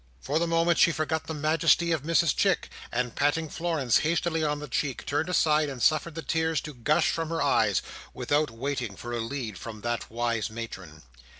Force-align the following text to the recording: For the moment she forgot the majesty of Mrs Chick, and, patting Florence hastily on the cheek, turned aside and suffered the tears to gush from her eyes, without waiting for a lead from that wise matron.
For 0.19 0.39
the 0.39 0.47
moment 0.47 0.79
she 0.79 0.91
forgot 0.91 1.27
the 1.27 1.35
majesty 1.35 1.91
of 1.91 2.01
Mrs 2.01 2.35
Chick, 2.35 2.71
and, 2.91 3.13
patting 3.15 3.47
Florence 3.49 3.99
hastily 3.99 4.43
on 4.43 4.57
the 4.57 4.67
cheek, 4.67 5.05
turned 5.05 5.29
aside 5.29 5.69
and 5.69 5.79
suffered 5.79 6.15
the 6.15 6.23
tears 6.23 6.59
to 6.61 6.73
gush 6.73 7.11
from 7.11 7.29
her 7.29 7.39
eyes, 7.39 7.83
without 8.11 8.49
waiting 8.49 8.95
for 8.95 9.11
a 9.13 9.19
lead 9.19 9.59
from 9.59 9.81
that 9.81 10.09
wise 10.09 10.49
matron. 10.49 11.03